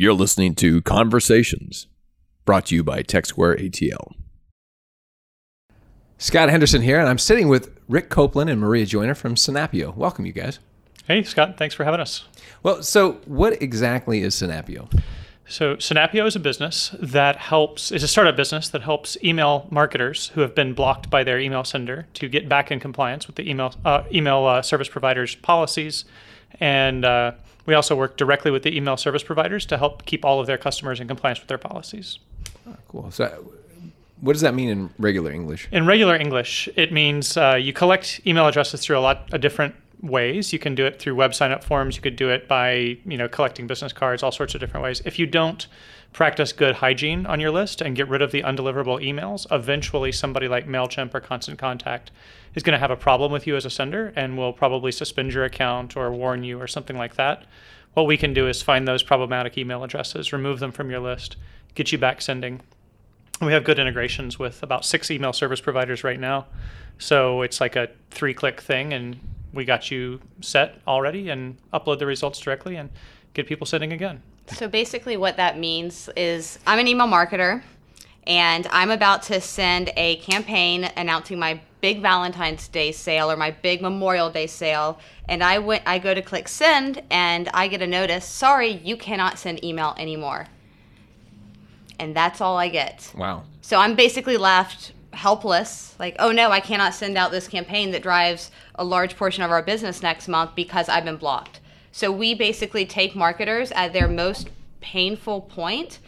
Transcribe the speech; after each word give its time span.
You're 0.00 0.14
listening 0.14 0.54
to 0.54 0.80
Conversations, 0.82 1.88
brought 2.44 2.66
to 2.66 2.76
you 2.76 2.84
by 2.84 3.02
TechSquare 3.02 3.60
ATL. 3.60 4.14
Scott 6.18 6.50
Henderson 6.50 6.82
here, 6.82 7.00
and 7.00 7.08
I'm 7.08 7.18
sitting 7.18 7.48
with 7.48 7.76
Rick 7.88 8.08
Copeland 8.08 8.48
and 8.48 8.60
Maria 8.60 8.86
Joyner 8.86 9.16
from 9.16 9.34
Synapio. 9.34 9.92
Welcome, 9.96 10.24
you 10.24 10.30
guys. 10.30 10.60
Hey, 11.08 11.24
Scott, 11.24 11.56
thanks 11.58 11.74
for 11.74 11.82
having 11.82 11.98
us. 11.98 12.28
Well, 12.62 12.84
so 12.84 13.14
what 13.24 13.60
exactly 13.60 14.22
is 14.22 14.36
Synapio? 14.36 14.88
So, 15.48 15.74
Synapio 15.74 16.28
is 16.28 16.36
a 16.36 16.40
business 16.40 16.94
that 17.00 17.34
helps, 17.34 17.90
is 17.90 18.04
a 18.04 18.08
startup 18.08 18.36
business 18.36 18.68
that 18.68 18.82
helps 18.82 19.16
email 19.24 19.66
marketers 19.68 20.28
who 20.28 20.42
have 20.42 20.54
been 20.54 20.74
blocked 20.74 21.10
by 21.10 21.24
their 21.24 21.40
email 21.40 21.64
sender 21.64 22.06
to 22.14 22.28
get 22.28 22.48
back 22.48 22.70
in 22.70 22.78
compliance 22.78 23.26
with 23.26 23.34
the 23.34 23.50
email, 23.50 23.74
uh, 23.84 24.04
email 24.12 24.44
uh, 24.44 24.62
service 24.62 24.88
providers' 24.88 25.34
policies. 25.34 26.04
And 26.60 27.04
uh, 27.04 27.32
we 27.68 27.74
also 27.74 27.94
work 27.94 28.16
directly 28.16 28.50
with 28.50 28.62
the 28.62 28.74
email 28.74 28.96
service 28.96 29.22
providers 29.22 29.66
to 29.66 29.76
help 29.76 30.06
keep 30.06 30.24
all 30.24 30.40
of 30.40 30.46
their 30.46 30.56
customers 30.56 31.00
in 31.00 31.06
compliance 31.06 31.38
with 31.38 31.48
their 31.48 31.58
policies. 31.58 32.18
Oh, 32.66 32.74
cool. 32.88 33.10
So, 33.10 33.52
what 34.22 34.32
does 34.32 34.40
that 34.40 34.54
mean 34.54 34.70
in 34.70 34.90
regular 34.98 35.30
English? 35.30 35.68
In 35.70 35.84
regular 35.84 36.16
English, 36.16 36.70
it 36.76 36.92
means 36.94 37.36
uh, 37.36 37.56
you 37.60 37.74
collect 37.74 38.22
email 38.26 38.46
addresses 38.46 38.80
through 38.80 38.96
a 38.96 39.00
lot 39.00 39.30
of 39.34 39.42
different 39.42 39.74
ways. 40.00 40.52
You 40.52 40.58
can 40.58 40.74
do 40.74 40.86
it 40.86 40.98
through 40.98 41.14
web 41.14 41.34
sign 41.34 41.50
up 41.50 41.64
forms. 41.64 41.96
You 41.96 42.02
could 42.02 42.16
do 42.16 42.30
it 42.30 42.46
by, 42.48 42.98
you 43.04 43.16
know, 43.16 43.28
collecting 43.28 43.66
business 43.66 43.92
cards, 43.92 44.22
all 44.22 44.32
sorts 44.32 44.54
of 44.54 44.60
different 44.60 44.84
ways. 44.84 45.02
If 45.04 45.18
you 45.18 45.26
don't 45.26 45.66
practice 46.12 46.52
good 46.52 46.76
hygiene 46.76 47.26
on 47.26 47.40
your 47.40 47.50
list 47.50 47.80
and 47.80 47.96
get 47.96 48.08
rid 48.08 48.22
of 48.22 48.32
the 48.32 48.42
undeliverable 48.42 49.02
emails, 49.02 49.46
eventually 49.50 50.12
somebody 50.12 50.48
like 50.48 50.66
MailChimp 50.66 51.14
or 51.14 51.20
Constant 51.20 51.58
Contact 51.58 52.10
is 52.54 52.62
going 52.62 52.72
to 52.72 52.78
have 52.78 52.90
a 52.90 52.96
problem 52.96 53.30
with 53.30 53.46
you 53.46 53.56
as 53.56 53.64
a 53.64 53.70
sender 53.70 54.12
and 54.16 54.36
will 54.36 54.52
probably 54.52 54.92
suspend 54.92 55.32
your 55.32 55.44
account 55.44 55.96
or 55.96 56.10
warn 56.12 56.44
you 56.44 56.60
or 56.60 56.66
something 56.66 56.96
like 56.96 57.16
that. 57.16 57.44
What 57.94 58.06
we 58.06 58.16
can 58.16 58.32
do 58.32 58.48
is 58.48 58.62
find 58.62 58.86
those 58.86 59.02
problematic 59.02 59.58
email 59.58 59.84
addresses, 59.84 60.32
remove 60.32 60.60
them 60.60 60.72
from 60.72 60.90
your 60.90 61.00
list, 61.00 61.36
get 61.74 61.92
you 61.92 61.98
back 61.98 62.22
sending. 62.22 62.60
We 63.40 63.52
have 63.52 63.64
good 63.64 63.78
integrations 63.78 64.38
with 64.38 64.62
about 64.62 64.84
six 64.84 65.10
email 65.10 65.32
service 65.32 65.60
providers 65.60 66.02
right 66.04 66.18
now. 66.18 66.46
So 66.98 67.42
it's 67.42 67.60
like 67.60 67.76
a 67.76 67.88
three 68.10 68.34
click 68.34 68.60
thing 68.60 68.92
and 68.92 69.20
we 69.58 69.64
got 69.64 69.90
you 69.90 70.20
set 70.40 70.80
already 70.86 71.28
and 71.30 71.58
upload 71.74 71.98
the 71.98 72.06
results 72.06 72.38
directly 72.38 72.76
and 72.76 72.88
get 73.34 73.46
people 73.46 73.66
sending 73.66 73.92
again. 73.92 74.22
So 74.46 74.68
basically, 74.68 75.16
what 75.16 75.36
that 75.36 75.58
means 75.58 76.08
is 76.16 76.60
I'm 76.64 76.78
an 76.78 76.86
email 76.86 77.08
marketer 77.08 77.62
and 78.24 78.68
I'm 78.70 78.90
about 78.90 79.22
to 79.24 79.40
send 79.40 79.90
a 79.96 80.16
campaign 80.16 80.88
announcing 80.96 81.40
my 81.40 81.60
big 81.80 82.00
Valentine's 82.00 82.68
Day 82.68 82.92
sale 82.92 83.30
or 83.30 83.36
my 83.36 83.50
big 83.50 83.82
Memorial 83.82 84.30
Day 84.30 84.46
sale. 84.46 85.00
And 85.28 85.42
I 85.42 85.58
went, 85.58 85.82
I 85.86 85.98
go 85.98 86.14
to 86.14 86.22
click 86.22 86.46
send 86.46 87.02
and 87.10 87.48
I 87.52 87.66
get 87.66 87.82
a 87.82 87.86
notice 87.86 88.24
sorry, 88.24 88.70
you 88.70 88.96
cannot 88.96 89.40
send 89.40 89.62
email 89.64 89.94
anymore. 89.98 90.46
And 91.98 92.14
that's 92.14 92.40
all 92.40 92.56
I 92.56 92.68
get. 92.68 93.12
Wow. 93.16 93.42
So 93.60 93.78
I'm 93.78 93.96
basically 93.96 94.36
left 94.36 94.92
helpless 95.18 95.96
like 95.98 96.14
oh 96.20 96.30
no 96.30 96.50
i 96.50 96.60
cannot 96.60 96.94
send 96.94 97.18
out 97.18 97.32
this 97.32 97.48
campaign 97.48 97.90
that 97.90 98.02
drives 98.02 98.52
a 98.76 98.84
large 98.84 99.16
portion 99.16 99.42
of 99.42 99.50
our 99.50 99.62
business 99.62 100.00
next 100.00 100.28
month 100.28 100.54
because 100.54 100.88
i've 100.88 101.04
been 101.04 101.16
blocked 101.16 101.58
so 101.90 102.12
we 102.12 102.34
basically 102.34 102.86
take 102.86 103.16
marketers 103.16 103.72
at 103.72 103.92
their 103.92 104.06
most 104.06 104.48
painful 104.80 105.40
point 105.40 105.98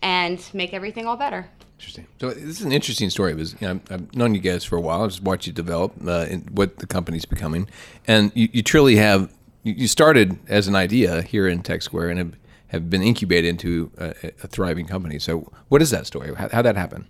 and 0.00 0.48
make 0.54 0.72
everything 0.72 1.06
all 1.06 1.16
better 1.16 1.48
Interesting. 1.78 2.06
So 2.20 2.30
this 2.30 2.60
is 2.60 2.62
an 2.62 2.70
interesting 2.70 3.10
story. 3.10 3.34
Was 3.34 3.60
you 3.60 3.66
know, 3.66 3.80
I've 3.90 4.14
known 4.14 4.36
you 4.36 4.40
guys 4.40 4.62
for 4.62 4.76
a 4.76 4.80
while. 4.80 5.02
I 5.02 5.08
just 5.08 5.20
watched 5.20 5.48
you 5.48 5.52
develop 5.52 5.92
uh, 6.06 6.26
what 6.52 6.78
the 6.78 6.86
company's 6.86 7.24
becoming, 7.24 7.68
and 8.06 8.30
you, 8.36 8.48
you 8.52 8.62
truly 8.62 8.94
have. 8.96 9.32
You 9.64 9.88
started 9.88 10.38
as 10.46 10.68
an 10.68 10.76
idea 10.76 11.22
here 11.22 11.48
in 11.48 11.60
TechSquare 11.60 12.08
and 12.08 12.18
have, 12.18 12.32
have 12.68 12.90
been 12.90 13.02
incubated 13.02 13.48
into 13.50 13.90
a, 13.98 14.10
a 14.44 14.46
thriving 14.46 14.86
company. 14.86 15.18
So, 15.18 15.52
what 15.70 15.82
is 15.82 15.90
that 15.90 16.06
story? 16.06 16.32
How, 16.36 16.48
how 16.50 16.62
that 16.62 16.76
happen? 16.76 17.08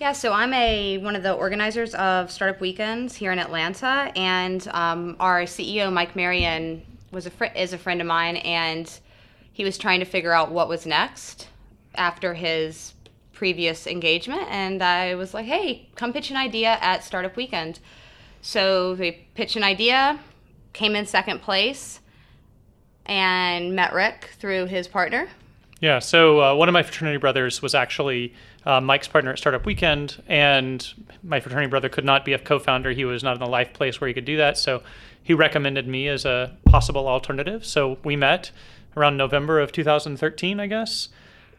Yeah, 0.00 0.12
so 0.12 0.32
I'm 0.32 0.52
a 0.52 0.98
one 0.98 1.14
of 1.14 1.22
the 1.22 1.32
organizers 1.32 1.94
of 1.94 2.30
Startup 2.30 2.60
Weekends 2.60 3.14
here 3.14 3.30
in 3.30 3.38
Atlanta, 3.38 4.10
and 4.16 4.66
um, 4.72 5.16
our 5.20 5.42
CEO 5.42 5.92
Mike 5.92 6.16
Marion 6.16 6.82
was 7.12 7.26
a 7.26 7.30
fr- 7.30 7.44
is 7.44 7.72
a 7.72 7.78
friend 7.78 8.00
of 8.00 8.06
mine, 8.08 8.36
and 8.38 8.90
he 9.52 9.62
was 9.62 9.78
trying 9.78 10.00
to 10.00 10.04
figure 10.04 10.32
out 10.32 10.50
what 10.50 10.68
was 10.68 10.84
next 10.84 11.48
after 11.94 12.34
his 12.34 12.94
previous 13.32 13.86
engagement, 13.86 14.42
and 14.50 14.82
I 14.82 15.14
was 15.14 15.32
like, 15.32 15.46
"Hey, 15.46 15.88
come 15.94 16.12
pitch 16.12 16.28
an 16.30 16.36
idea 16.36 16.76
at 16.80 17.04
Startup 17.04 17.34
Weekend." 17.36 17.78
So 18.42 18.96
they 18.96 19.26
pitched 19.34 19.54
an 19.54 19.62
idea, 19.62 20.18
came 20.72 20.96
in 20.96 21.06
second 21.06 21.40
place, 21.40 22.00
and 23.06 23.76
met 23.76 23.92
Rick 23.92 24.30
through 24.40 24.66
his 24.66 24.88
partner. 24.88 25.28
Yeah, 25.84 25.98
so 25.98 26.40
uh, 26.40 26.54
one 26.54 26.66
of 26.70 26.72
my 26.72 26.82
fraternity 26.82 27.18
brothers 27.18 27.60
was 27.60 27.74
actually 27.74 28.32
uh, 28.64 28.80
Mike's 28.80 29.06
partner 29.06 29.32
at 29.32 29.38
Startup 29.38 29.66
Weekend, 29.66 30.22
and 30.28 30.94
my 31.22 31.40
fraternity 31.40 31.68
brother 31.68 31.90
could 31.90 32.06
not 32.06 32.24
be 32.24 32.32
a 32.32 32.38
co-founder. 32.38 32.92
He 32.92 33.04
was 33.04 33.22
not 33.22 33.34
in 33.34 33.40
the 33.40 33.50
life 33.50 33.74
place 33.74 34.00
where 34.00 34.08
he 34.08 34.14
could 34.14 34.24
do 34.24 34.38
that, 34.38 34.56
so 34.56 34.82
he 35.22 35.34
recommended 35.34 35.86
me 35.86 36.08
as 36.08 36.24
a 36.24 36.56
possible 36.64 37.06
alternative. 37.06 37.66
So 37.66 37.98
we 38.02 38.16
met 38.16 38.50
around 38.96 39.18
November 39.18 39.60
of 39.60 39.72
2013, 39.72 40.58
I 40.58 40.68
guess. 40.68 41.10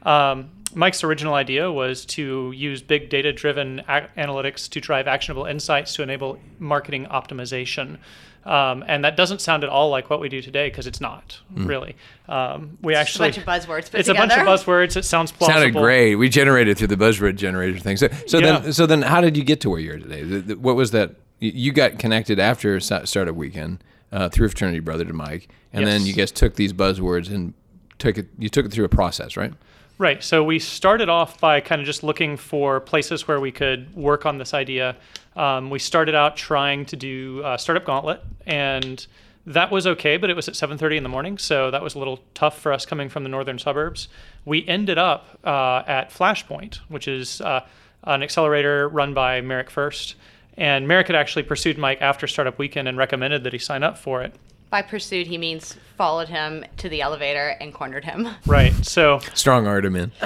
Um, 0.05 0.51
Mike's 0.73 1.03
original 1.03 1.33
idea 1.33 1.71
was 1.71 2.05
to 2.05 2.51
use 2.51 2.81
big 2.81 3.09
data 3.09 3.31
driven 3.31 3.79
a- 3.87 4.09
analytics 4.17 4.69
to 4.69 4.81
drive 4.81 5.07
actionable 5.07 5.45
insights 5.45 5.93
to 5.95 6.03
enable 6.03 6.37
marketing 6.59 7.05
optimization. 7.05 7.97
Um, 8.45 8.83
and 8.87 9.03
that 9.03 9.17
doesn't 9.17 9.41
sound 9.41 9.63
at 9.63 9.69
all 9.69 9.89
like 9.89 10.09
what 10.09 10.19
we 10.19 10.29
do 10.29 10.39
today 10.41 10.69
because 10.69 10.85
it's 10.85 11.01
not 11.01 11.39
mm. 11.51 11.67
really. 11.67 11.95
Um, 12.27 12.77
we 12.81 12.93
it's 12.93 12.99
actually 12.99 13.29
a 13.29 13.31
bunch 13.31 13.37
of 13.37 13.43
buzzwords. 13.45 13.79
it's 13.79 14.07
together. 14.07 14.11
a 14.11 14.15
bunch 14.15 14.33
of 14.33 14.45
buzzwords. 14.45 14.95
It 14.97 15.05
sounds 15.05 15.31
plausible. 15.31 15.61
Sounded 15.61 15.79
great. 15.79 16.15
We 16.15 16.29
generated 16.29 16.77
through 16.77 16.87
the 16.87 16.97
buzzword 16.97 17.37
generator 17.37 17.79
thing. 17.79 17.97
So, 17.97 18.09
so 18.27 18.37
yeah. 18.37 18.59
then, 18.59 18.73
so 18.73 18.85
then, 18.85 19.01
how 19.01 19.21
did 19.21 19.35
you 19.35 19.43
get 19.43 19.61
to 19.61 19.69
where 19.71 19.79
you 19.79 19.93
are 19.93 19.97
today? 19.97 20.53
What 20.53 20.75
was 20.75 20.91
that? 20.91 21.15
You 21.39 21.73
got 21.73 21.97
connected 21.97 22.39
after 22.39 22.79
Startup 22.79 23.35
Weekend 23.35 23.83
uh, 24.11 24.29
through 24.29 24.49
fraternity 24.49 24.79
brother 24.79 25.05
to 25.05 25.13
Mike, 25.13 25.49
and 25.73 25.83
yes. 25.83 25.91
then 25.91 26.05
you 26.05 26.13
guys 26.13 26.31
took 26.31 26.55
these 26.55 26.71
buzzwords 26.71 27.33
and 27.33 27.53
took 27.97 28.17
it. 28.17 28.27
You 28.37 28.49
took 28.49 28.67
it 28.67 28.71
through 28.71 28.85
a 28.85 28.89
process, 28.89 29.35
right? 29.35 29.53
Right. 29.97 30.21
So 30.21 30.43
we 30.43 30.59
started 30.59 31.07
off 31.07 31.39
by 31.39 31.61
kind 31.61 31.79
of 31.79 31.85
just 31.85 32.03
looking 32.03 32.35
for 32.35 32.81
places 32.81 33.29
where 33.29 33.39
we 33.39 33.51
could 33.51 33.95
work 33.95 34.25
on 34.25 34.37
this 34.37 34.53
idea. 34.53 34.97
Um, 35.37 35.69
we 35.69 35.79
started 35.79 36.15
out 36.15 36.35
trying 36.35 36.85
to 36.87 36.97
do 36.97 37.41
uh, 37.45 37.55
Startup 37.55 37.85
Gauntlet, 37.85 38.21
and 38.45 39.05
that 39.45 39.71
was 39.71 39.87
okay, 39.87 40.17
but 40.17 40.29
it 40.29 40.35
was 40.35 40.49
at 40.49 40.55
7:30 40.55 40.97
in 40.97 41.03
the 41.03 41.09
morning, 41.09 41.37
so 41.37 41.71
that 41.71 41.81
was 41.81 41.95
a 41.95 41.99
little 41.99 42.19
tough 42.33 42.59
for 42.59 42.73
us 42.73 42.85
coming 42.85 43.07
from 43.07 43.23
the 43.23 43.29
northern 43.29 43.57
suburbs. 43.57 44.09
We 44.43 44.67
ended 44.67 44.97
up 44.97 45.39
uh, 45.45 45.83
at 45.87 46.09
Flashpoint, 46.09 46.77
which 46.89 47.07
is 47.07 47.39
uh, 47.39 47.61
an 48.03 48.21
accelerator 48.21 48.89
run 48.89 49.13
by 49.13 49.39
Merrick 49.39 49.69
Furst, 49.69 50.15
and 50.57 50.89
Merrick 50.89 51.07
had 51.07 51.15
actually 51.15 51.43
pursued 51.43 51.77
Mike 51.77 52.01
after 52.01 52.27
Startup 52.27 52.57
Weekend 52.59 52.89
and 52.89 52.97
recommended 52.97 53.45
that 53.45 53.53
he 53.53 53.59
sign 53.59 53.81
up 53.81 53.97
for 53.97 54.21
it. 54.21 54.35
By 54.75 54.81
pursued, 54.81 55.27
he 55.27 55.37
means 55.37 55.77
followed 55.95 56.27
him 56.27 56.65
to 56.79 56.89
the 56.89 56.99
elevator 56.99 57.55
and 57.61 57.73
cornered 57.73 58.03
him. 58.03 58.27
Right. 58.45 58.73
So 58.85 59.19
strong 59.33 59.67
argument. 59.67 60.11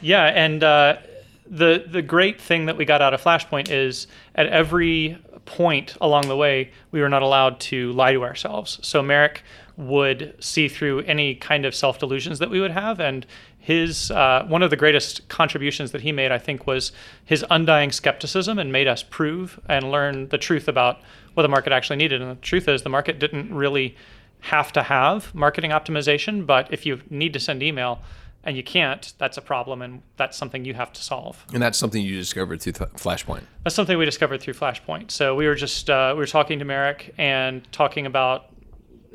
yeah, 0.00 0.26
and 0.26 0.62
uh, 0.62 0.98
the 1.44 1.86
the 1.88 2.00
great 2.00 2.40
thing 2.40 2.66
that 2.66 2.76
we 2.76 2.84
got 2.84 3.02
out 3.02 3.14
of 3.14 3.20
Flashpoint 3.20 3.68
is 3.68 4.06
at 4.36 4.46
every 4.46 5.18
point 5.44 5.96
along 6.00 6.28
the 6.28 6.36
way, 6.36 6.70
we 6.92 7.00
were 7.00 7.08
not 7.08 7.22
allowed 7.22 7.58
to 7.70 7.90
lie 7.90 8.12
to 8.12 8.22
ourselves. 8.22 8.78
So 8.82 9.02
Merrick 9.02 9.42
would 9.76 10.36
see 10.38 10.68
through 10.68 11.00
any 11.00 11.34
kind 11.34 11.64
of 11.64 11.74
self 11.74 11.98
delusions 11.98 12.38
that 12.38 12.48
we 12.48 12.60
would 12.60 12.70
have, 12.70 13.00
and 13.00 13.26
his 13.58 14.12
uh, 14.12 14.44
one 14.46 14.62
of 14.62 14.70
the 14.70 14.76
greatest 14.76 15.26
contributions 15.28 15.90
that 15.90 16.02
he 16.02 16.12
made, 16.12 16.30
I 16.30 16.38
think, 16.38 16.64
was 16.64 16.92
his 17.24 17.44
undying 17.50 17.90
skepticism 17.90 18.56
and 18.56 18.70
made 18.70 18.86
us 18.86 19.02
prove 19.02 19.58
and 19.68 19.90
learn 19.90 20.28
the 20.28 20.38
truth 20.38 20.68
about 20.68 21.00
what 21.34 21.42
the 21.42 21.48
market 21.48 21.72
actually 21.72 21.96
needed. 21.96 22.20
And 22.20 22.30
the 22.30 22.40
truth 22.40 22.68
is, 22.68 22.82
the 22.82 22.88
market 22.88 23.18
didn't 23.18 23.54
really 23.54 23.96
have 24.40 24.72
to 24.72 24.82
have 24.82 25.34
marketing 25.34 25.70
optimization, 25.70 26.46
but 26.46 26.72
if 26.72 26.86
you 26.86 27.00
need 27.10 27.32
to 27.32 27.40
send 27.40 27.62
email 27.62 28.00
and 28.42 28.56
you 28.56 28.62
can't, 28.62 29.12
that's 29.18 29.36
a 29.36 29.42
problem, 29.42 29.82
and 29.82 30.02
that's 30.16 30.36
something 30.36 30.64
you 30.64 30.72
have 30.72 30.92
to 30.94 31.02
solve. 31.02 31.44
And 31.52 31.62
that's 31.62 31.76
something 31.76 32.02
you 32.02 32.16
discovered 32.16 32.62
through 32.62 32.72
Flashpoint. 32.72 33.42
That's 33.64 33.76
something 33.76 33.98
we 33.98 34.06
discovered 34.06 34.40
through 34.40 34.54
Flashpoint. 34.54 35.10
So 35.10 35.34
we 35.34 35.46
were 35.46 35.54
just 35.54 35.90
uh, 35.90 36.12
we 36.14 36.20
were 36.20 36.26
talking 36.26 36.58
to 36.58 36.64
Merrick 36.64 37.14
and 37.18 37.70
talking 37.70 38.06
about 38.06 38.46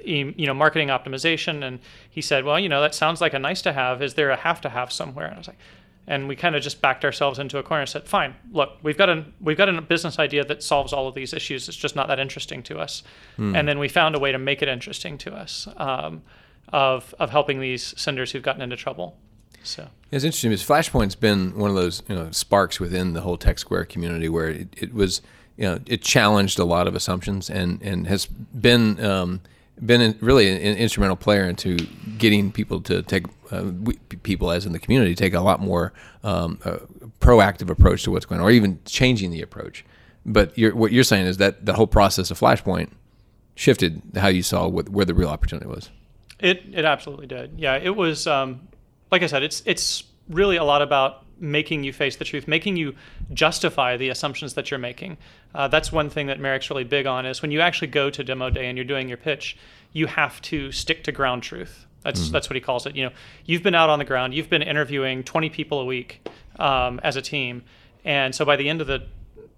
you 0.03 0.45
know 0.45 0.53
marketing 0.53 0.89
optimization, 0.89 1.63
and 1.63 1.79
he 2.07 2.21
said, 2.21 2.45
"Well, 2.45 2.59
you 2.59 2.69
know, 2.69 2.81
that 2.81 2.94
sounds 2.94 3.19
like 3.19 3.33
a 3.33 3.39
nice 3.39 3.63
to 3.63 3.73
have. 3.73 4.03
Is 4.03 4.13
there 4.13 4.29
a 4.29 4.35
have 4.35 4.62
to 4.62 4.69
have 4.69 4.91
somewhere?" 4.91 5.25
And 5.25 5.35
I 5.35 5.38
was 5.39 5.47
like, 5.47 5.57
and 6.07 6.27
we 6.27 6.35
kind 6.35 6.55
of 6.55 6.61
just 6.61 6.81
backed 6.81 7.03
ourselves 7.03 7.39
into 7.39 7.57
a 7.57 7.63
corner 7.63 7.81
and 7.81 7.89
said, 7.89 8.07
"Fine, 8.07 8.35
look, 8.51 8.77
we've 8.83 8.97
got 8.97 9.09
a 9.09 9.25
we've 9.41 9.57
got 9.57 9.69
a 9.69 9.81
business 9.81 10.19
idea 10.19 10.45
that 10.45 10.61
solves 10.63 10.93
all 10.93 11.07
of 11.07 11.15
these 11.15 11.33
issues. 11.33 11.67
It's 11.67 11.77
just 11.77 11.95
not 11.95 12.07
that 12.07 12.19
interesting 12.19 12.61
to 12.63 12.79
us." 12.79 13.03
Mm. 13.37 13.57
And 13.57 13.67
then 13.67 13.79
we 13.79 13.87
found 13.87 14.15
a 14.15 14.19
way 14.19 14.31
to 14.31 14.37
make 14.37 14.61
it 14.61 14.67
interesting 14.67 15.17
to 15.19 15.33
us 15.33 15.67
um, 15.77 16.21
of 16.69 17.13
of 17.19 17.31
helping 17.31 17.59
these 17.59 17.93
senders 17.99 18.31
who've 18.31 18.43
gotten 18.43 18.61
into 18.61 18.75
trouble. 18.75 19.17
So 19.63 19.87
it's 20.11 20.23
interesting 20.23 20.51
because 20.51 20.65
Flashpoint's 20.65 21.15
been 21.15 21.57
one 21.57 21.69
of 21.69 21.75
those 21.75 22.03
you 22.07 22.15
know 22.15 22.29
sparks 22.31 22.79
within 22.79 23.13
the 23.13 23.21
whole 23.21 23.37
Tech 23.37 23.57
Square 23.57 23.85
community 23.85 24.29
where 24.29 24.49
it, 24.49 24.67
it 24.77 24.93
was 24.93 25.21
you 25.57 25.65
know 25.65 25.79
it 25.87 26.01
challenged 26.01 26.59
a 26.59 26.65
lot 26.65 26.87
of 26.87 26.95
assumptions 26.95 27.49
and 27.49 27.81
and 27.81 28.07
has 28.07 28.27
been 28.27 29.03
um, 29.03 29.41
been 29.83 30.01
in, 30.01 30.18
really 30.22 30.50
an, 30.50 30.57
an 30.57 30.77
instrumental 30.77 31.16
player 31.16 31.44
into 31.44 31.77
getting 32.18 32.51
people 32.51 32.81
to 32.81 33.01
take 33.01 33.25
uh, 33.51 33.63
we, 33.81 33.95
people 34.24 34.51
as 34.51 34.66
in 34.66 34.72
the 34.72 34.80
community 34.80 35.16
take 35.16 35.33
a 35.33 35.42
lot 35.42 35.60
more 35.60 35.94
um, 36.24 36.60
uh, 36.66 36.77
proactive 37.19 37.69
approach 37.69 38.04
to 38.04 38.12
what's 38.12 38.25
going 38.25 38.42
on, 38.42 38.48
or 38.48 38.51
even 38.51 38.80
changing 38.86 39.31
the 39.31 39.42
approach. 39.42 39.86
But 40.25 40.57
you're, 40.57 40.75
what 40.75 40.92
you're 40.92 41.04
saying 41.04 41.27
is 41.27 41.38
that 41.38 41.66
the 41.66 41.74
whole 41.74 41.88
process 41.88 42.31
of 42.31 42.39
Flashpoint 42.39 42.89
shifted 43.56 44.01
how 44.16 44.27
you 44.27 44.42
saw 44.42 44.68
what, 44.68 44.89
where 44.89 45.06
the 45.06 45.13
real 45.13 45.30
opportunity 45.30 45.68
was. 45.68 45.89
It 46.39 46.63
it 46.74 46.86
absolutely 46.86 47.27
did. 47.27 47.54
Yeah, 47.57 47.75
it 47.75 47.95
was. 47.95 48.27
Um, 48.27 48.68
like 49.12 49.24
I 49.24 49.27
said, 49.27 49.44
it's 49.44 49.62
it's 49.66 50.04
really 50.30 50.57
a 50.57 50.63
lot 50.63 50.81
about 50.81 51.25
making 51.39 51.83
you 51.83 51.91
face 51.91 52.15
the 52.15 52.25
truth, 52.25 52.47
making 52.47 52.77
you 52.77 52.95
justify 53.33 53.97
the 53.97 54.09
assumptions 54.09 54.53
that 54.53 54.71
you're 54.71 54.79
making. 54.79 55.17
Uh, 55.53 55.67
that's 55.67 55.91
one 55.91 56.09
thing 56.09 56.27
that 56.27 56.39
Merrick's 56.39 56.69
really 56.69 56.83
big 56.83 57.05
on 57.05 57.25
is 57.25 57.41
when 57.41 57.51
you 57.51 57.61
actually 57.61 57.87
go 57.87 58.09
to 58.09 58.23
demo 58.23 58.49
day 58.49 58.67
and 58.67 58.77
you're 58.77 58.85
doing 58.85 59.07
your 59.07 59.17
pitch, 59.17 59.57
you 59.93 60.07
have 60.07 60.41
to 60.43 60.71
stick 60.71 61.03
to 61.03 61.11
ground 61.11 61.43
truth. 61.43 61.85
That's 62.03 62.21
mm-hmm. 62.21 62.33
that's 62.33 62.49
what 62.49 62.55
he 62.55 62.61
calls 62.61 62.85
it. 62.85 62.95
You 62.95 63.05
know, 63.05 63.11
you've 63.45 63.63
been 63.63 63.75
out 63.75 63.89
on 63.89 63.99
the 63.99 64.05
ground, 64.05 64.33
you've 64.33 64.49
been 64.49 64.61
interviewing 64.61 65.23
20 65.23 65.49
people 65.49 65.79
a 65.79 65.85
week 65.85 66.27
um, 66.59 66.99
as 67.03 67.15
a 67.15 67.21
team, 67.21 67.63
and 68.03 68.33
so 68.33 68.45
by 68.45 68.55
the 68.55 68.69
end 68.69 68.81
of 68.81 68.88
the 68.88 69.03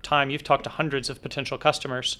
time, 0.01 0.29
you've 0.29 0.43
talked 0.43 0.63
to 0.63 0.69
hundreds 0.69 1.09
of 1.09 1.21
potential 1.21 1.57
customers. 1.57 2.17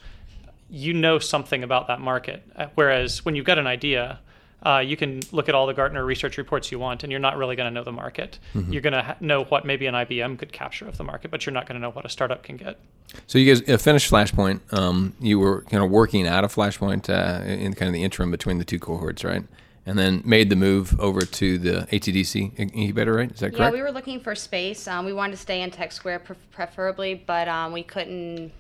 You 0.70 0.94
know 0.94 1.18
something 1.18 1.64
about 1.64 1.88
that 1.88 2.02
market. 2.02 2.44
Uh, 2.56 2.68
whereas 2.76 3.24
when 3.24 3.36
you've 3.36 3.46
got 3.46 3.58
an 3.58 3.68
idea, 3.68 4.20
uh, 4.64 4.80
you 4.80 4.98
can 4.98 5.22
look 5.32 5.50
at 5.50 5.56
all 5.56 5.68
the 5.68 5.74
Gartner 5.74 6.04
research 6.04 6.38
reports 6.38 6.72
you 6.72 6.80
want, 6.80 7.04
and 7.04 7.12
you're 7.12 7.20
not 7.20 7.38
really 7.38 7.56
going 7.56 7.72
to 7.72 7.74
know 7.74 7.84
the 7.84 7.92
market. 7.92 8.40
Mm-hmm. 8.56 8.74
You're 8.74 8.82
going 8.82 8.94
to 8.94 9.04
ha- 9.04 9.18
know 9.20 9.44
what 9.46 9.66
maybe 9.66 9.86
an 9.86 9.94
IBM 9.94 10.40
could 10.40 10.52
capture 10.52 10.88
of 10.88 10.98
the 10.98 11.04
market, 11.04 11.30
but 11.30 11.46
you're 11.46 11.54
not 11.54 11.68
going 11.68 11.76
to 11.76 11.82
know 11.82 11.92
what 11.92 12.06
a 12.06 12.10
startup 12.10 12.44
can 12.44 12.58
get. 12.58 12.80
So 13.28 13.38
you 13.38 13.54
guys 13.54 13.70
uh, 13.70 13.78
finished 13.78 14.12
Flashpoint. 14.12 14.62
Um, 14.74 15.14
you 15.20 15.38
were 15.38 15.62
kind 15.64 15.84
of 15.84 15.92
working 15.92 16.28
out 16.28 16.44
of 16.44 16.54
Flashpoint 16.54 17.10
uh, 17.10 17.46
in 17.46 17.74
kind 17.76 17.88
of 17.88 17.94
the 17.94 18.04
interim 18.04 18.32
between 18.32 18.58
the 18.58 18.66
two 18.66 18.80
cohorts, 18.80 19.24
right? 19.24 19.44
And 19.86 19.98
then 19.98 20.22
made 20.26 20.50
the 20.50 20.58
move 20.58 21.00
over 21.00 21.22
to 21.22 21.58
the 21.58 21.88
ATDC 21.92 22.60
incubator, 22.60 23.14
right? 23.14 23.32
Is 23.32 23.40
that 23.40 23.52
correct? 23.52 23.60
Yeah, 23.60 23.70
we 23.72 23.82
were 23.82 23.92
looking 23.92 24.20
for 24.20 24.36
space. 24.36 24.86
Um, 24.88 25.06
we 25.06 25.14
wanted 25.14 25.32
to 25.32 25.38
stay 25.38 25.62
in 25.62 25.72
Tech 25.72 25.94
Square 25.94 26.24
preferably, 26.52 27.24
but 27.26 27.48
um, 27.48 27.72
we 27.72 27.84
couldn't 27.84 28.52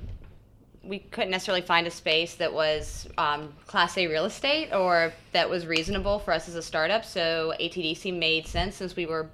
we 0.87 0.99
couldn't 0.99 1.31
necessarily 1.31 1.61
find 1.61 1.85
a 1.85 1.91
space 1.91 2.35
that 2.35 2.51
was 2.51 3.07
um, 3.17 3.53
class 3.65 3.97
A 3.97 4.07
real 4.07 4.25
estate 4.25 4.73
or 4.73 5.13
that 5.33 5.49
was 5.49 5.65
reasonable 5.65 6.19
for 6.19 6.33
us 6.33 6.47
as 6.47 6.55
a 6.55 6.61
startup. 6.61 7.03
So 7.03 7.53
ATDC 7.59 8.17
made 8.17 8.47
sense 8.47 8.75
since 8.75 8.95
we 8.95 9.05
were 9.05 9.29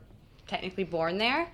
technically 0.48 0.84
born 0.84 1.18
there. 1.18 1.48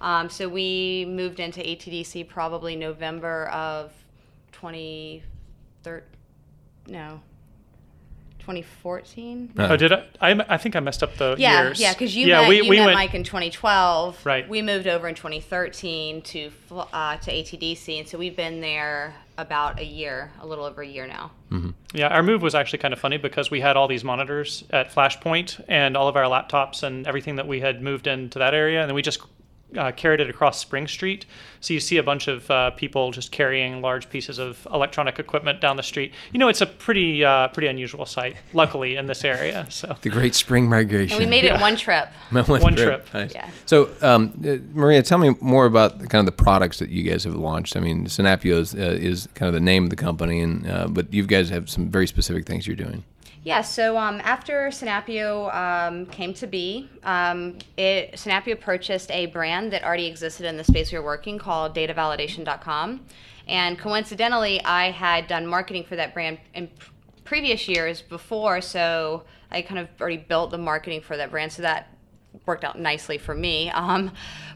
Um, 0.00 0.28
so 0.28 0.48
we 0.48 1.06
moved 1.08 1.40
into 1.40 1.60
ATDC 1.60 2.28
probably 2.28 2.76
November 2.76 3.46
of 3.48 3.92
2013. 4.52 6.02
No, 6.86 7.20
2014. 8.44 9.54
Oh, 9.56 9.76
did 9.76 9.92
I? 9.92 10.04
I? 10.20 10.44
I 10.50 10.56
think 10.58 10.76
I 10.76 10.80
messed 10.80 11.02
up 11.02 11.16
the 11.16 11.34
yeah, 11.38 11.62
years. 11.62 11.80
Yeah, 11.80 11.94
because 11.94 12.14
you 12.14 12.26
yeah, 12.26 12.42
met, 12.42 12.48
we, 12.50 12.62
you 12.62 12.68
we 12.68 12.76
met 12.76 12.86
went, 12.86 12.96
Mike 12.96 13.14
in 13.14 13.24
2012. 13.24 14.26
Right. 14.26 14.46
We 14.46 14.60
moved 14.60 14.86
over 14.86 15.08
in 15.08 15.14
2013 15.14 16.20
to 16.22 16.50
uh, 16.70 17.16
to 17.16 17.30
ATDC, 17.32 18.00
and 18.00 18.08
so 18.08 18.18
we've 18.18 18.36
been 18.36 18.60
there 18.60 19.14
about 19.38 19.80
a 19.80 19.84
year, 19.84 20.30
a 20.40 20.46
little 20.46 20.64
over 20.64 20.82
a 20.82 20.86
year 20.86 21.06
now. 21.06 21.30
Mm-hmm. 21.50 21.70
Yeah, 21.94 22.08
our 22.08 22.22
move 22.22 22.42
was 22.42 22.54
actually 22.54 22.80
kind 22.80 22.92
of 22.92 23.00
funny 23.00 23.16
because 23.16 23.50
we 23.50 23.60
had 23.60 23.76
all 23.76 23.88
these 23.88 24.04
monitors 24.04 24.64
at 24.70 24.92
Flashpoint 24.92 25.64
and 25.66 25.96
all 25.96 26.06
of 26.06 26.16
our 26.16 26.24
laptops 26.24 26.82
and 26.82 27.06
everything 27.06 27.36
that 27.36 27.48
we 27.48 27.60
had 27.60 27.82
moved 27.82 28.06
into 28.06 28.38
that 28.38 28.52
area, 28.52 28.82
and 28.82 28.90
then 28.90 28.94
we 28.94 29.02
just 29.02 29.20
uh, 29.76 29.92
carried 29.92 30.20
it 30.20 30.30
across 30.30 30.58
Spring 30.58 30.86
Street. 30.86 31.26
So 31.60 31.72
you 31.72 31.80
see 31.80 31.96
a 31.96 32.02
bunch 32.02 32.28
of 32.28 32.50
uh, 32.50 32.70
people 32.72 33.10
just 33.10 33.32
carrying 33.32 33.80
large 33.80 34.10
pieces 34.10 34.38
of 34.38 34.66
electronic 34.72 35.18
equipment 35.18 35.60
down 35.60 35.76
the 35.76 35.82
street. 35.82 36.12
You 36.32 36.38
know, 36.38 36.48
it's 36.48 36.60
a 36.60 36.66
pretty 36.66 37.24
uh, 37.24 37.48
pretty 37.48 37.68
unusual 37.68 38.06
sight, 38.06 38.36
luckily 38.52 38.96
in 38.96 39.06
this 39.06 39.24
area. 39.24 39.66
So 39.70 39.96
the 40.02 40.10
Great 40.10 40.34
Spring 40.34 40.68
Migration. 40.68 41.16
And 41.16 41.24
we 41.24 41.30
made 41.30 41.44
it 41.44 41.60
one 41.60 41.76
trip. 41.76 42.08
one, 42.30 42.44
one, 42.44 42.76
trip. 42.76 43.06
trip. 43.06 43.14
Nice. 43.14 43.34
Yeah. 43.34 43.50
So 43.66 43.90
um, 44.02 44.32
uh, 44.46 44.56
Maria, 44.72 45.02
tell 45.02 45.18
me 45.18 45.34
more 45.40 45.66
about 45.66 45.98
the, 45.98 46.06
kind 46.06 46.20
of 46.20 46.26
the 46.26 46.42
products 46.42 46.78
that 46.78 46.90
you 46.90 47.02
guys 47.02 47.24
have 47.24 47.34
launched. 47.34 47.76
I 47.76 47.80
mean, 47.80 48.06
Synapio 48.06 48.58
is, 48.58 48.74
uh, 48.74 48.78
is 48.78 49.28
kind 49.34 49.48
of 49.48 49.54
the 49.54 49.60
name 49.60 49.84
of 49.84 49.90
the 49.90 49.96
company, 49.96 50.40
and 50.40 50.68
uh, 50.68 50.86
but 50.88 51.12
you 51.12 51.26
guys 51.26 51.48
have 51.50 51.70
some 51.70 51.90
very 51.90 52.06
specific 52.06 52.46
things 52.46 52.66
you're 52.66 52.76
doing. 52.76 53.04
Yeah, 53.44 53.60
so 53.60 53.98
um, 53.98 54.22
after 54.24 54.68
Synapio 54.68 55.54
um, 55.54 56.06
came 56.06 56.32
to 56.34 56.46
be, 56.46 56.88
um, 57.02 57.58
it, 57.76 58.12
Synapio 58.12 58.58
purchased 58.58 59.10
a 59.10 59.26
brand 59.26 59.70
that 59.74 59.84
already 59.84 60.06
existed 60.06 60.46
in 60.46 60.56
the 60.56 60.64
space 60.64 60.90
we 60.90 60.96
were 60.96 61.04
working 61.04 61.38
called 61.38 61.76
datavalidation.com. 61.76 63.04
And 63.46 63.78
coincidentally, 63.78 64.64
I 64.64 64.90
had 64.90 65.26
done 65.26 65.46
marketing 65.46 65.84
for 65.84 65.94
that 65.96 66.14
brand 66.14 66.38
in 66.54 66.70
previous 67.24 67.68
years 67.68 68.00
before, 68.00 68.62
so 68.62 69.24
I 69.50 69.60
kind 69.60 69.78
of 69.78 69.88
already 70.00 70.16
built 70.16 70.50
the 70.50 70.58
marketing 70.58 71.02
for 71.02 71.18
that 71.18 71.30
brand, 71.30 71.52
so 71.52 71.60
that 71.60 71.94
worked 72.46 72.64
out 72.64 72.78
nicely 72.78 73.18
for 73.18 73.34
me. 73.34 73.68
Um, 73.70 74.12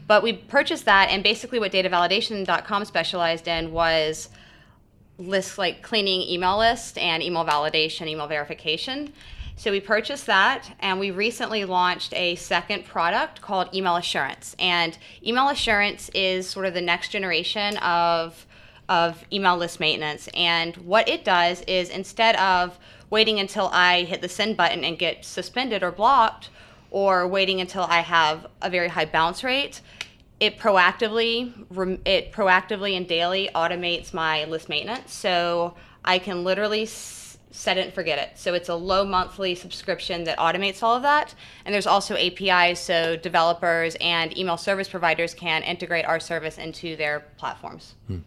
but 0.07 0.23
we 0.23 0.33
purchased 0.33 0.85
that, 0.85 1.09
and 1.11 1.23
basically, 1.23 1.59
what 1.59 1.71
datavalidation.com 1.71 2.85
specialized 2.85 3.47
in 3.47 3.71
was 3.71 4.29
lists 5.19 5.57
like 5.57 5.83
cleaning 5.83 6.21
email 6.21 6.57
list 6.57 6.97
and 6.97 7.21
email 7.21 7.45
validation, 7.45 8.07
email 8.07 8.25
verification. 8.27 9.13
So 9.57 9.71
we 9.71 9.81
purchased 9.81 10.25
that, 10.27 10.73
and 10.79 11.01
we 11.01 11.11
recently 11.11 11.65
launched 11.65 12.13
a 12.13 12.35
second 12.35 12.85
product 12.85 13.41
called 13.41 13.67
Email 13.75 13.97
Assurance. 13.97 14.55
And 14.57 14.97
Email 15.21 15.49
Assurance 15.49 16.09
is 16.13 16.49
sort 16.49 16.65
of 16.65 16.73
the 16.73 16.81
next 16.81 17.09
generation 17.09 17.77
of 17.77 18.45
of 18.87 19.23
email 19.31 19.55
list 19.55 19.79
maintenance. 19.79 20.29
And 20.33 20.75
what 20.77 21.07
it 21.07 21.23
does 21.23 21.61
is 21.67 21.89
instead 21.89 22.35
of 22.37 22.79
waiting 23.11 23.39
until 23.39 23.67
I 23.67 24.03
hit 24.03 24.21
the 24.21 24.29
send 24.29 24.57
button 24.57 24.83
and 24.83 24.97
get 24.97 25.23
suspended 25.23 25.83
or 25.83 25.91
blocked, 25.91 26.49
or 26.89 27.27
waiting 27.27 27.61
until 27.61 27.83
I 27.83 27.99
have 27.99 28.47
a 28.63 28.69
very 28.69 28.87
high 28.87 29.05
bounce 29.05 29.43
rate, 29.43 29.81
it 30.39 30.57
proactively 30.57 31.53
it 32.05 32.31
proactively 32.31 32.95
and 32.95 33.07
daily 33.07 33.49
automates 33.53 34.13
my 34.13 34.45
list 34.45 34.69
maintenance. 34.69 35.13
So 35.13 35.75
i 36.05 36.17
can 36.17 36.43
literally 36.43 36.85
set 37.51 37.77
it 37.77 37.85
and 37.85 37.93
forget 37.93 38.19
it. 38.19 38.37
So 38.37 38.53
it's 38.53 38.69
a 38.69 38.75
low 38.75 39.03
monthly 39.03 39.55
subscription 39.55 40.23
that 40.25 40.37
automates 40.37 40.83
all 40.83 40.95
of 40.95 41.01
that. 41.01 41.33
And 41.65 41.73
there's 41.73 41.87
also 41.87 42.15
apis 42.15 42.79
so 42.79 43.15
developers 43.15 43.95
and 43.99 44.37
email 44.37 44.57
service 44.57 44.87
providers 44.87 45.33
can 45.33 45.63
integrate 45.63 46.05
our 46.05 46.19
service 46.19 46.57
into 46.57 46.95
their 46.95 47.21
platforms. 47.37 47.95
Hmm. 48.07 48.19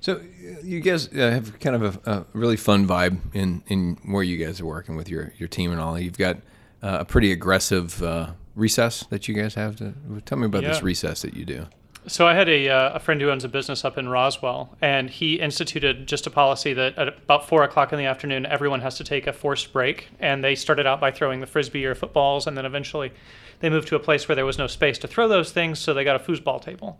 so 0.00 0.20
you 0.62 0.80
guys 0.80 1.08
uh, 1.08 1.30
have 1.30 1.58
kind 1.60 1.76
of 1.76 2.06
a, 2.06 2.10
a, 2.10 2.26
really 2.32 2.56
fun 2.56 2.86
vibe 2.86 3.18
in, 3.34 3.62
in 3.68 3.98
where 4.04 4.22
you 4.22 4.44
guys 4.44 4.60
are 4.60 4.66
working 4.66 4.96
with 4.96 5.08
your, 5.08 5.32
your 5.38 5.48
team 5.48 5.70
and 5.70 5.80
all. 5.80 5.98
You've 5.98 6.18
got 6.18 6.36
uh, 6.82 6.98
a 7.00 7.04
pretty 7.04 7.32
aggressive 7.32 8.02
uh, 8.02 8.30
recess 8.58 9.04
that 9.10 9.28
you 9.28 9.34
guys 9.34 9.54
have 9.54 9.76
to 9.76 9.94
tell 10.24 10.38
me 10.38 10.46
about 10.46 10.62
yeah. 10.62 10.70
this 10.70 10.82
recess 10.82 11.22
that 11.22 11.34
you 11.34 11.44
do 11.44 11.66
so 12.08 12.26
I 12.26 12.34
had 12.34 12.48
a, 12.48 12.68
uh, 12.68 12.94
a 12.94 12.98
friend 12.98 13.20
who 13.20 13.30
owns 13.30 13.44
a 13.44 13.48
business 13.48 13.84
up 13.84 13.98
in 13.98 14.08
Roswell, 14.08 14.76
and 14.80 15.10
he 15.10 15.34
instituted 15.34 16.06
just 16.06 16.26
a 16.26 16.30
policy 16.30 16.72
that 16.72 16.96
at 16.96 17.08
about 17.08 17.46
four 17.46 17.62
o'clock 17.62 17.92
in 17.92 17.98
the 17.98 18.06
afternoon, 18.06 18.46
everyone 18.46 18.80
has 18.80 18.96
to 18.96 19.04
take 19.04 19.26
a 19.26 19.32
forced 19.32 19.72
break. 19.72 20.08
And 20.18 20.42
they 20.42 20.54
started 20.54 20.86
out 20.86 21.00
by 21.00 21.10
throwing 21.10 21.40
the 21.40 21.46
frisbee 21.46 21.84
or 21.84 21.94
footballs, 21.94 22.46
and 22.46 22.56
then 22.56 22.64
eventually 22.64 23.12
they 23.60 23.68
moved 23.68 23.88
to 23.88 23.96
a 23.96 24.00
place 24.00 24.28
where 24.28 24.36
there 24.36 24.46
was 24.46 24.58
no 24.58 24.66
space 24.66 24.98
to 24.98 25.08
throw 25.08 25.28
those 25.28 25.52
things, 25.52 25.78
so 25.78 25.92
they 25.92 26.04
got 26.04 26.16
a 26.16 26.24
foosball 26.24 26.62
table. 26.62 26.98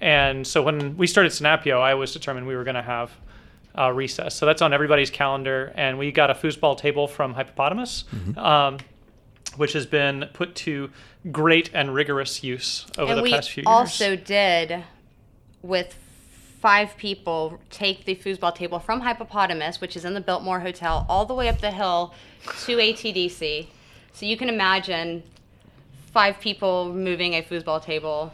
And 0.00 0.46
so 0.46 0.62
when 0.62 0.96
we 0.96 1.06
started 1.06 1.32
Snapio, 1.32 1.80
I 1.80 1.94
was 1.94 2.12
determined 2.12 2.46
we 2.46 2.56
were 2.56 2.64
going 2.64 2.74
to 2.74 2.82
have 2.82 3.12
a 3.74 3.92
recess. 3.92 4.34
So 4.34 4.46
that's 4.46 4.62
on 4.62 4.72
everybody's 4.72 5.10
calendar, 5.10 5.72
and 5.76 5.98
we 5.98 6.10
got 6.10 6.30
a 6.30 6.34
foosball 6.34 6.76
table 6.76 7.06
from 7.06 7.34
Hypepotamus. 7.34 8.04
Mm-hmm. 8.04 8.38
Um, 8.38 8.78
which 9.58 9.72
has 9.74 9.86
been 9.86 10.28
put 10.32 10.54
to 10.54 10.90
great 11.30 11.70
and 11.74 11.92
rigorous 11.92 12.42
use 12.42 12.86
over 12.96 13.12
and 13.12 13.26
the 13.26 13.30
past 13.30 13.50
few 13.50 13.62
years. 13.62 13.66
We 13.66 13.70
also 13.70 14.16
did 14.16 14.84
with 15.62 15.94
five 16.60 16.96
people 16.96 17.60
take 17.70 18.04
the 18.04 18.14
foosball 18.14 18.54
table 18.54 18.78
from 18.78 19.02
Hypepotamus, 19.02 19.80
which 19.80 19.96
is 19.96 20.04
in 20.04 20.14
the 20.14 20.20
Biltmore 20.20 20.60
Hotel, 20.60 21.06
all 21.08 21.26
the 21.26 21.34
way 21.34 21.48
up 21.48 21.60
the 21.60 21.70
hill 21.70 22.14
to 22.64 22.76
ATDC. 22.76 23.66
So 24.12 24.26
you 24.26 24.36
can 24.36 24.48
imagine 24.48 25.22
five 26.12 26.40
people 26.40 26.92
moving 26.92 27.34
a 27.34 27.42
foosball 27.42 27.82
table 27.82 28.32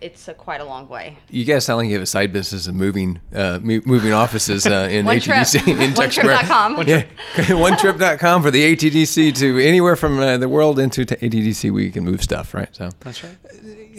it's 0.00 0.28
a, 0.28 0.34
quite 0.34 0.60
a 0.60 0.64
long 0.64 0.88
way. 0.88 1.18
You 1.30 1.44
guys 1.44 1.64
sound 1.64 1.78
like 1.78 1.88
you 1.88 1.94
have 1.94 2.02
a 2.02 2.06
side 2.06 2.32
business 2.32 2.66
of 2.66 2.74
moving 2.74 3.20
uh, 3.34 3.58
moving 3.62 4.12
offices 4.12 4.66
uh, 4.66 4.88
in 4.90 5.06
One 5.06 5.18
ATDC 5.18 5.62
trip. 5.62 5.80
in 5.80 5.94
Tech 5.94 6.12
Square. 6.12 6.44
One 6.76 6.86
yeah, 6.86 7.04
onetrip.com 7.34 8.42
for 8.42 8.50
the 8.50 8.76
ATDC 8.76 9.34
to 9.36 9.58
anywhere 9.60 9.96
from 9.96 10.18
uh, 10.18 10.36
the 10.36 10.48
world 10.48 10.78
into 10.78 11.04
ATDC 11.04 11.72
we 11.72 11.90
can 11.90 12.04
move 12.04 12.22
stuff, 12.22 12.54
right? 12.54 12.74
So 12.74 12.90
that's 13.00 13.24
right. 13.24 13.36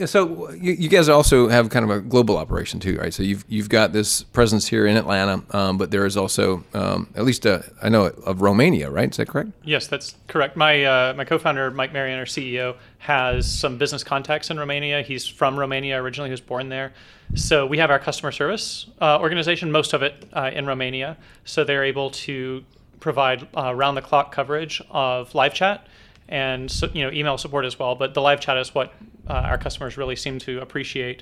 So 0.05 0.51
you, 0.51 0.73
you, 0.73 0.89
guys 0.89 1.07
also 1.07 1.47
have 1.47 1.69
kind 1.69 1.89
of 1.89 1.91
a 1.91 2.01
global 2.01 2.37
operation 2.37 2.81
too, 2.81 2.97
right? 2.97 3.13
So 3.13 3.23
you've 3.23 3.45
you've 3.47 3.69
got 3.69 3.93
this 3.93 4.23
presence 4.23 4.67
here 4.67 4.85
in 4.85 4.97
Atlanta, 4.97 5.41
um, 5.51 5.77
but 5.77 5.91
there 5.91 6.05
is 6.05 6.17
also 6.17 6.63
um, 6.73 7.07
at 7.15 7.23
least 7.23 7.45
a, 7.45 7.63
I 7.81 7.87
know 7.87 8.05
of 8.05 8.41
Romania, 8.41 8.89
right? 8.91 9.09
Is 9.09 9.17
that 9.17 9.29
correct? 9.29 9.51
Yes, 9.63 9.87
that's 9.87 10.15
correct. 10.27 10.57
My 10.57 10.83
uh, 10.83 11.13
my 11.15 11.23
co-founder 11.23 11.71
Mike 11.71 11.93
Marion, 11.93 12.19
our 12.19 12.25
CEO, 12.25 12.75
has 13.05 13.49
some 13.49 13.77
business 13.77 14.03
contacts 14.03 14.49
in 14.49 14.57
Romania. 14.57 15.03
He's 15.03 15.27
from 15.27 15.59
Romania 15.59 16.01
originally. 16.01 16.29
He 16.29 16.31
was 16.33 16.41
born 16.41 16.69
there. 16.69 16.91
So 17.35 17.65
we 17.67 17.77
have 17.77 17.91
our 17.91 17.99
customer 17.99 18.31
service 18.31 18.87
uh, 18.99 19.19
organization, 19.19 19.71
most 19.71 19.93
of 19.93 20.01
it 20.01 20.25
uh, 20.33 20.49
in 20.53 20.65
Romania. 20.65 21.17
So 21.43 21.63
they're 21.63 21.83
able 21.83 22.09
to 22.11 22.63
provide 22.99 23.47
uh, 23.55 23.75
round 23.75 23.95
the 23.95 24.01
clock 24.01 24.31
coverage 24.31 24.81
of 24.89 25.35
live 25.35 25.53
chat 25.53 25.87
and 26.27 26.71
so, 26.71 26.89
you 26.93 27.03
know 27.03 27.11
email 27.11 27.37
support 27.37 27.65
as 27.65 27.77
well. 27.77 27.93
But 27.95 28.15
the 28.15 28.21
live 28.21 28.39
chat 28.39 28.57
is 28.57 28.73
what 28.73 28.93
uh, 29.29 29.33
our 29.33 29.57
customers 29.57 29.97
really 29.97 30.15
seem 30.15 30.39
to 30.39 30.59
appreciate. 30.59 31.21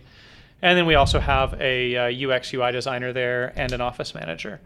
And 0.62 0.78
then 0.78 0.86
we 0.86 0.96
also 0.96 1.20
have 1.20 1.60
a 1.60 1.96
uh, 1.98 2.32
UX 2.32 2.54
UI 2.54 2.72
designer 2.72 3.12
there 3.12 3.52
and 3.58 3.74
an 3.74 3.82
office 3.82 4.16
manager. 4.16 4.62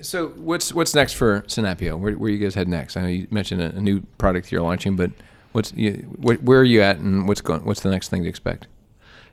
So 0.00 0.28
what's 0.28 0.72
what's 0.72 0.94
next 0.94 1.12
for 1.12 1.42
Synapio? 1.42 1.98
Where 1.98 2.14
where 2.14 2.30
you 2.30 2.38
guys 2.38 2.54
head 2.54 2.68
next? 2.68 2.96
I 2.96 3.02
know 3.02 3.08
you 3.08 3.26
mentioned 3.30 3.60
a, 3.60 3.76
a 3.76 3.80
new 3.80 4.00
product 4.16 4.50
you're 4.50 4.62
launching, 4.62 4.96
but 4.96 5.10
what's 5.56 5.72
you, 5.72 5.92
wh- 6.22 6.42
where 6.44 6.60
are 6.60 6.64
you 6.64 6.82
at, 6.82 6.98
and 6.98 7.26
what's 7.26 7.40
going? 7.40 7.64
What's 7.64 7.80
the 7.80 7.90
next 7.90 8.10
thing 8.10 8.22
to 8.22 8.28
expect? 8.28 8.68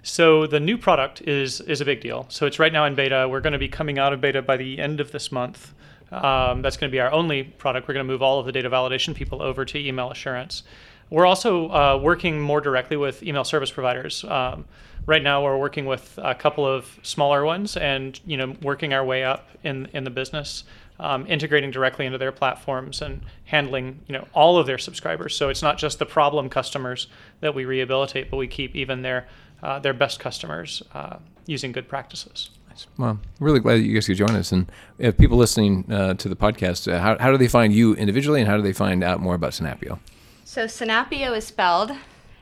So 0.02 0.48
the 0.48 0.60
new 0.60 0.78
product 0.78 1.22
is 1.22 1.62
is 1.62 1.82
a 1.82 1.86
big 1.86 2.02
deal. 2.02 2.26
So 2.30 2.48
it's 2.48 2.58
right 2.58 2.74
now 2.74 2.86
in 2.86 2.96
beta. 2.96 3.28
We're 3.30 3.42
going 3.42 3.54
to 3.54 3.60
be 3.60 3.68
coming 3.68 4.00
out 4.00 4.14
of 4.14 4.22
beta 4.22 4.42
by 4.42 4.58
the 4.58 4.80
end 4.80 5.00
of 5.00 5.12
this 5.12 5.32
month. 5.32 5.74
Um, 6.12 6.62
that's 6.62 6.78
going 6.78 6.90
to 6.90 6.92
be 6.92 7.00
our 7.00 7.12
only 7.12 7.44
product. 7.44 7.88
We're 7.88 7.96
going 7.96 8.06
to 8.06 8.12
move 8.12 8.22
all 8.22 8.40
of 8.40 8.46
the 8.46 8.52
data 8.52 8.70
validation 8.70 9.14
people 9.14 9.42
over 9.42 9.66
to 9.66 9.78
email 9.78 10.12
assurance. 10.12 10.64
We're 11.10 11.26
also 11.26 11.70
uh, 11.70 12.00
working 12.02 12.40
more 12.40 12.62
directly 12.62 12.98
with 12.98 13.22
email 13.24 13.44
service 13.44 13.72
providers. 13.72 14.24
Um, 14.24 14.66
right 15.06 15.22
now, 15.22 15.44
we're 15.44 15.58
working 15.58 15.86
with 15.86 16.18
a 16.22 16.36
couple 16.36 16.66
of 16.66 17.00
smaller 17.04 17.44
ones, 17.44 17.76
and 17.78 18.20
you 18.26 18.38
know, 18.38 18.56
working 18.62 18.94
our 18.94 19.04
way 19.04 19.24
up 19.24 19.50
in 19.64 19.88
in 19.94 20.06
the 20.06 20.10
business, 20.10 20.64
um, 21.00 21.26
integrating 21.28 21.72
directly 21.72 22.06
into 22.06 22.18
their 22.18 22.32
platforms 22.32 23.02
and 23.02 23.22
handling 23.46 24.00
you 24.08 24.14
know 24.14 24.28
all 24.34 24.58
of 24.58 24.68
their 24.68 24.78
subscribers. 24.78 25.36
So 25.36 25.50
it's 25.50 25.62
not 25.62 25.78
just 25.78 26.00
the 26.00 26.06
problem 26.06 26.50
customers 26.50 27.08
that 27.42 27.56
we 27.56 27.66
rehabilitate, 27.66 28.30
but 28.30 28.38
we 28.38 28.48
keep 28.48 28.76
even 28.76 29.02
their 29.02 29.28
uh, 29.62 29.80
their 29.80 29.94
best 29.94 30.20
customers 30.20 30.84
uh, 30.94 31.18
using 31.46 31.72
good 31.72 31.88
practices. 31.88 32.50
Well, 32.98 33.20
really 33.40 33.60
glad 33.60 33.76
that 33.76 33.84
you 33.84 33.94
guys 33.94 34.08
could 34.08 34.18
join 34.18 34.32
us. 34.32 34.52
And 34.52 34.72
if 34.98 35.16
people 35.18 35.38
listening 35.38 35.86
uh, 35.92 36.16
to 36.16 36.28
the 36.28 36.36
podcast, 36.36 36.92
uh, 36.92 37.00
how, 37.00 37.18
how 37.20 37.32
do 37.32 37.38
they 37.38 37.48
find 37.48 37.72
you 37.72 37.94
individually, 37.96 38.42
and 38.42 38.50
how 38.50 38.58
do 38.58 38.64
they 38.64 38.74
find 38.74 39.04
out 39.04 39.20
more 39.20 39.36
about 39.36 39.52
Synapio? 39.52 40.00
So 40.44 40.66
Synapio 40.66 41.38
is 41.38 41.46
spelled 41.46 41.92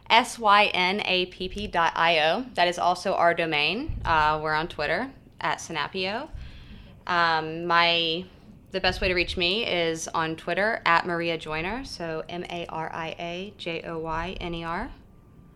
S 0.09 0.39
Y 0.39 0.65
N 0.73 1.01
A 1.05 1.25
P 1.27 1.49
P 1.49 1.67
dot 1.67 1.93
I 1.95 2.19
O. 2.19 2.45
That 2.55 2.67
is 2.67 2.79
also 2.79 3.13
our 3.13 3.33
domain. 3.33 3.99
Uh, 4.05 4.39
we're 4.41 4.53
on 4.53 4.67
Twitter 4.67 5.11
at 5.39 5.59
Synapio. 5.59 6.29
Um, 7.07 7.65
my 7.65 8.25
the 8.71 8.79
best 8.79 9.01
way 9.01 9.07
to 9.07 9.13
reach 9.13 9.37
me 9.37 9.65
is 9.65 10.07
on 10.09 10.35
Twitter 10.35 10.81
at 10.85 11.05
Maria 11.05 11.37
Joyner. 11.37 11.83
So 11.85 12.23
M 12.29 12.43
A 12.49 12.65
R 12.67 12.91
I 12.93 13.15
A 13.19 13.53
J 13.57 13.81
O 13.83 13.99
Y 13.99 14.37
N 14.39 14.53
E 14.53 14.63
R. 14.63 14.91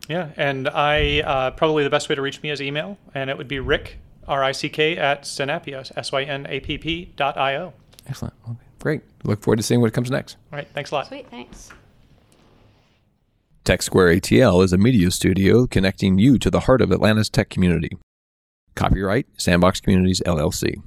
Yeah, 0.07 0.29
and 0.37 0.67
I 0.69 1.21
uh, 1.21 1.51
probably 1.51 1.83
the 1.83 1.89
best 1.89 2.09
way 2.09 2.15
to 2.15 2.21
reach 2.21 2.41
me 2.43 2.51
is 2.51 2.61
email, 2.61 2.97
and 3.13 3.29
it 3.29 3.37
would 3.37 3.47
be 3.47 3.59
Rick 3.59 3.97
R 4.27 4.43
I 4.43 4.51
C 4.51 4.69
K 4.69 4.97
at 4.97 5.23
Synapio 5.23 5.91
S 5.97 6.11
Y 6.11 6.23
N 6.23 6.45
A 6.49 6.59
P 6.59 6.77
P 6.77 7.11
dot 7.15 7.37
I 7.37 7.55
O. 7.55 7.73
Excellent. 8.07 8.33
Okay, 8.47 8.59
great. 8.79 9.01
Look 9.23 9.41
forward 9.41 9.57
to 9.57 9.63
seeing 9.63 9.81
what 9.81 9.93
comes 9.93 10.11
next. 10.11 10.37
All 10.51 10.57
right, 10.57 10.67
thanks 10.73 10.91
a 10.91 10.95
lot. 10.95 11.07
Sweet, 11.07 11.29
thanks. 11.29 11.71
Tech 13.63 13.81
Square 13.81 14.15
ATL 14.17 14.63
is 14.63 14.73
a 14.73 14.77
media 14.77 15.09
studio 15.09 15.65
connecting 15.65 16.19
you 16.19 16.37
to 16.37 16.51
the 16.51 16.61
heart 16.61 16.81
of 16.81 16.91
Atlanta's 16.91 17.29
tech 17.29 17.49
community. 17.49 17.97
Copyright 18.75 19.25
Sandbox 19.37 19.79
Communities 19.79 20.21
LLC. 20.23 20.83